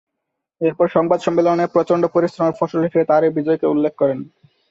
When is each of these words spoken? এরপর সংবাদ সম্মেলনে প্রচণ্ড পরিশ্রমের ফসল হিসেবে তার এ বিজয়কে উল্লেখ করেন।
এরপর 0.61 0.87
সংবাদ 0.87 1.19
সম্মেলনে 1.21 1.65
প্রচণ্ড 1.75 2.03
পরিশ্রমের 2.15 2.57
ফসল 2.59 2.79
হিসেবে 2.83 3.09
তার 3.09 3.21
এ 3.23 3.35
বিজয়কে 3.37 3.65
উল্লেখ 3.67 3.93
করেন। 3.97 4.19